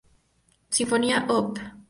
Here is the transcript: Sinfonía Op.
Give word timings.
Sinfonía 0.71 1.27
Op. 1.27 1.59